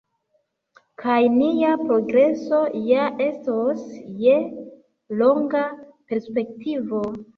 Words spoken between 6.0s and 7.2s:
perspektivo.